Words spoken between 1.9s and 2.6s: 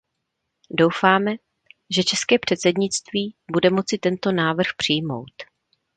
české